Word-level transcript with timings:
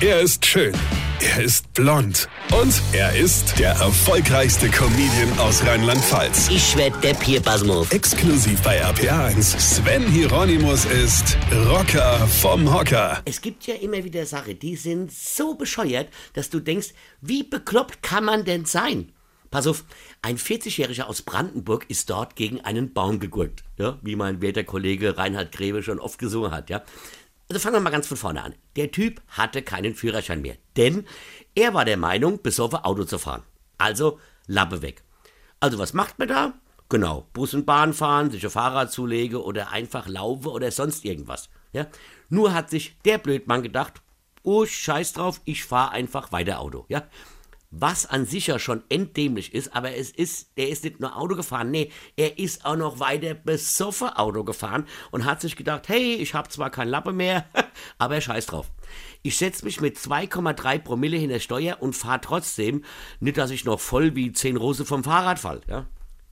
Er 0.00 0.20
ist 0.20 0.44
schön. 0.44 0.74
Er 1.20 1.44
ist 1.44 1.72
blond. 1.72 2.28
Und 2.60 2.82
er 2.92 3.14
ist 3.16 3.58
der 3.60 3.70
erfolgreichste 3.70 4.68
Comedian 4.68 5.38
aus 5.38 5.64
Rheinland-Pfalz. 5.64 6.48
Ich 6.50 6.76
werd 6.76 7.02
der 7.04 7.14
Pierpasmus. 7.14 7.92
Exklusiv 7.92 8.60
bei 8.62 8.84
RPA1. 8.84 9.58
Sven 9.58 10.02
Hieronymus 10.02 10.84
ist 10.86 11.38
Rocker 11.68 12.26
vom 12.26 12.74
Hocker. 12.74 13.22
Es 13.24 13.40
gibt 13.40 13.66
ja 13.68 13.76
immer 13.76 14.02
wieder 14.02 14.26
Sachen, 14.26 14.58
die 14.58 14.74
sind 14.74 15.12
so 15.12 15.54
bescheuert, 15.54 16.08
dass 16.32 16.50
du 16.50 16.58
denkst, 16.58 16.88
wie 17.20 17.44
bekloppt 17.44 18.02
kann 18.02 18.24
man 18.24 18.44
denn 18.44 18.64
sein? 18.64 19.12
Pass 19.52 19.68
auf, 19.68 19.84
ein 20.20 20.36
40-Jähriger 20.36 21.04
aus 21.04 21.22
Brandenburg 21.22 21.86
ist 21.88 22.10
dort 22.10 22.34
gegen 22.34 22.60
einen 22.62 22.92
Baum 22.92 23.20
gegurkt, 23.20 23.62
ja, 23.78 24.00
wie 24.02 24.16
mein 24.16 24.42
werter 24.42 24.64
Kollege 24.64 25.16
Reinhard 25.16 25.52
Grebe 25.52 25.84
schon 25.84 26.00
oft 26.00 26.18
gesungen 26.18 26.50
hat, 26.50 26.70
ja. 26.70 26.82
Also 27.48 27.60
fangen 27.60 27.76
wir 27.76 27.80
mal 27.80 27.90
ganz 27.90 28.06
von 28.06 28.16
vorne 28.16 28.42
an. 28.42 28.54
Der 28.76 28.90
Typ 28.90 29.20
hatte 29.28 29.62
keinen 29.62 29.94
Führerschein 29.94 30.40
mehr, 30.40 30.56
denn 30.76 31.06
er 31.54 31.74
war 31.74 31.84
der 31.84 31.96
Meinung, 31.96 32.42
besoffen 32.42 32.78
Auto 32.78 33.04
zu 33.04 33.18
fahren. 33.18 33.42
Also 33.78 34.18
Lappe 34.46 34.82
weg. 34.82 35.02
Also 35.60 35.78
was 35.78 35.92
macht 35.92 36.18
man 36.18 36.28
da? 36.28 36.54
Genau, 36.88 37.26
Bus 37.32 37.54
und 37.54 37.66
Bahn 37.66 37.92
fahren, 37.94 38.30
sich 38.30 38.44
ein 38.44 38.50
Fahrrad 38.50 38.92
zulege 38.92 39.42
oder 39.42 39.70
einfach 39.70 40.06
laufe 40.06 40.50
oder 40.50 40.70
sonst 40.70 41.04
irgendwas. 41.04 41.48
Ja? 41.72 41.86
Nur 42.28 42.52
hat 42.52 42.70
sich 42.70 42.96
der 43.04 43.18
Blödmann 43.18 43.62
gedacht, 43.62 44.02
oh 44.42 44.66
scheiß 44.66 45.14
drauf, 45.14 45.40
ich 45.44 45.64
fahre 45.64 45.92
einfach 45.92 46.32
weiter 46.32 46.60
Auto. 46.60 46.84
Ja? 46.88 47.04
Was 47.76 48.06
an 48.06 48.24
sich 48.24 48.46
ja 48.46 48.58
schon 48.58 48.82
enddämlich 48.88 49.52
ist, 49.52 49.74
aber 49.74 49.96
es 49.96 50.10
ist, 50.10 50.50
er 50.54 50.68
ist 50.68 50.84
nicht 50.84 51.00
nur 51.00 51.16
Auto 51.16 51.34
gefahren, 51.34 51.70
nee, 51.70 51.90
er 52.16 52.38
ist 52.38 52.64
auch 52.64 52.76
noch 52.76 53.00
weiter 53.00 53.34
besoffen 53.34 54.08
Auto 54.08 54.44
gefahren 54.44 54.86
und 55.10 55.24
hat 55.24 55.40
sich 55.40 55.56
gedacht, 55.56 55.88
hey, 55.88 56.14
ich 56.14 56.34
habe 56.34 56.48
zwar 56.48 56.70
kein 56.70 56.88
Lappe 56.88 57.12
mehr, 57.12 57.46
aber 57.98 58.20
scheiß 58.20 58.46
drauf. 58.46 58.70
Ich 59.22 59.36
setze 59.38 59.64
mich 59.64 59.80
mit 59.80 59.96
2,3 59.96 60.78
Promille 60.78 61.16
hinter 61.16 61.40
Steuer 61.40 61.78
und 61.80 61.96
fahre 61.96 62.20
trotzdem, 62.20 62.84
nicht, 63.18 63.38
dass 63.38 63.50
ich 63.50 63.64
noch 63.64 63.80
voll 63.80 64.14
wie 64.14 64.32
10 64.32 64.56
Rose 64.56 64.84
vom 64.84 65.02
Fahrrad 65.02 65.38
fall, 65.38 65.60
ja. 65.68 65.86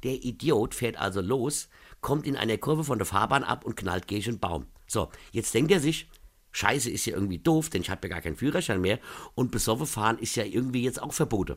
Der 0.04 0.24
Idiot 0.24 0.74
fährt 0.74 0.96
also 0.96 1.20
los, 1.20 1.68
kommt 2.00 2.26
in 2.26 2.36
einer 2.36 2.58
Kurve 2.58 2.84
von 2.84 2.98
der 2.98 3.06
Fahrbahn 3.06 3.44
ab 3.44 3.64
und 3.64 3.76
knallt 3.76 4.08
gegen 4.08 4.30
einen 4.30 4.40
Baum. 4.40 4.66
So, 4.86 5.10
jetzt 5.30 5.54
denkt 5.54 5.70
er 5.70 5.80
sich, 5.80 6.08
Scheiße 6.52 6.90
ist 6.90 7.06
ja 7.06 7.14
irgendwie 7.14 7.38
doof, 7.38 7.70
denn 7.70 7.82
ich 7.82 7.90
habe 7.90 8.06
ja 8.06 8.14
gar 8.14 8.22
keinen 8.22 8.36
Führerschein 8.36 8.80
mehr 8.80 9.00
und 9.34 9.50
besoffen 9.50 9.86
fahren 9.86 10.18
ist 10.18 10.36
ja 10.36 10.44
irgendwie 10.44 10.82
jetzt 10.82 11.02
auch 11.02 11.12
verboten. 11.12 11.56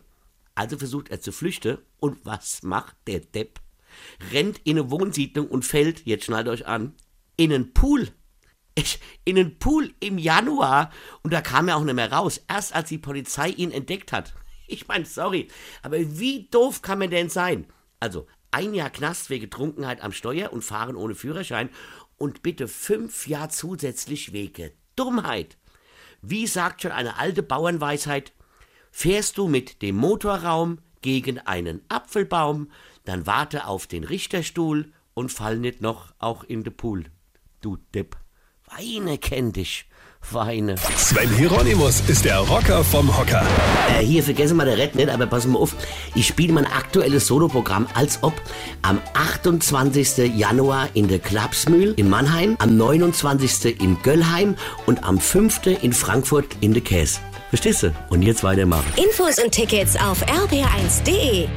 Also 0.55 0.77
versucht 0.77 1.09
er 1.09 1.19
zu 1.19 1.31
flüchten 1.31 1.77
und 1.99 2.25
was 2.25 2.63
macht 2.63 2.95
der 3.07 3.19
Depp? 3.19 3.59
Rennt 4.31 4.59
in 4.63 4.79
eine 4.79 4.89
Wohnsiedlung 4.89 5.47
und 5.47 5.65
fällt, 5.65 6.05
jetzt 6.05 6.25
schnallt 6.25 6.47
euch 6.47 6.65
an, 6.65 6.93
in 7.37 7.53
einen 7.53 7.73
Pool. 7.73 8.09
Ich, 8.73 8.99
in 9.23 9.37
einen 9.37 9.59
Pool 9.59 9.93
im 9.99 10.17
Januar 10.17 10.91
und 11.23 11.33
da 11.33 11.41
kam 11.41 11.67
er 11.67 11.77
auch 11.77 11.83
nicht 11.83 11.95
mehr 11.95 12.11
raus, 12.11 12.41
erst 12.47 12.73
als 12.73 12.89
die 12.89 12.97
Polizei 12.97 13.49
ihn 13.49 13.71
entdeckt 13.71 14.11
hat. 14.11 14.33
Ich 14.67 14.87
meine, 14.87 15.05
sorry, 15.05 15.47
aber 15.83 15.99
wie 15.99 16.47
doof 16.49 16.81
kann 16.81 16.97
man 16.97 17.11
denn 17.11 17.29
sein? 17.29 17.67
Also, 17.99 18.25
ein 18.49 18.73
Jahr 18.73 18.89
Knast 18.89 19.29
wegen 19.29 19.51
Trunkenheit 19.51 20.01
am 20.01 20.11
Steuer 20.11 20.51
und 20.51 20.63
Fahren 20.63 20.95
ohne 20.95 21.13
Führerschein 21.13 21.69
und 22.17 22.41
bitte 22.41 22.67
fünf 22.67 23.27
Jahre 23.27 23.49
zusätzlich 23.49 24.33
wegen 24.33 24.71
Dummheit. 24.95 25.57
Wie 26.21 26.47
sagt 26.47 26.81
schon 26.81 26.91
eine 26.91 27.17
alte 27.17 27.43
Bauernweisheit, 27.43 28.33
fährst 28.91 29.37
du 29.37 29.47
mit 29.47 29.81
dem 29.81 29.95
Motorraum 29.95 30.79
gegen 31.01 31.39
einen 31.39 31.81
Apfelbaum, 31.89 32.71
dann 33.03 33.27
warte 33.27 33.67
auf 33.67 33.87
den 33.87 34.03
Richterstuhl 34.03 34.91
und 35.13 35.31
fall 35.31 35.57
nicht 35.57 35.81
noch 35.81 36.13
auch 36.17 36.43
in 36.43 36.63
den 36.63 36.75
Pool. 36.75 37.05
Du 37.61 37.77
Depp. 37.93 38.17
Weine 38.65 39.17
kenn 39.17 39.53
dich. 39.53 39.85
Weine. 40.31 40.75
Sven 40.97 41.29
Hieronymus 41.35 42.01
ist 42.07 42.25
der 42.25 42.39
Rocker 42.39 42.83
vom 42.83 43.15
Hocker. 43.17 43.45
Äh, 43.89 44.03
hier, 44.03 44.23
vergessen 44.23 44.57
wir 44.57 44.65
der 44.65 44.77
Red 44.77 44.95
nicht, 44.95 45.09
aber 45.09 45.25
pass 45.27 45.45
mal 45.45 45.59
auf. 45.59 45.75
Ich 46.15 46.27
spiele 46.27 46.53
mein 46.53 46.65
aktuelles 46.65 47.27
Soloprogramm 47.27 47.87
als 47.93 48.19
ob 48.21 48.33
am 48.81 48.99
28. 49.13 50.35
Januar 50.35 50.89
in 50.93 51.07
der 51.07 51.19
Klapsmühl 51.19 51.93
in 51.97 52.09
Mannheim, 52.09 52.55
am 52.59 52.75
29. 52.77 53.79
in 53.81 53.97
Göllheim 54.03 54.55
und 54.85 55.03
am 55.03 55.19
5. 55.19 55.67
in 55.81 55.93
Frankfurt 55.93 56.57
in 56.61 56.73
der 56.73 56.83
Käse. 56.83 57.19
Verstehst 57.49 57.83
du? 57.83 57.93
Und 58.09 58.21
jetzt 58.21 58.43
weitermachen. 58.43 58.85
Infos 58.97 59.39
und 59.39 59.51
Tickets 59.51 59.95
auf 59.95 60.25
rb1.de. 60.25 61.47